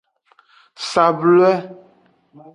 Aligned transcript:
Sablwe. 0.89 1.51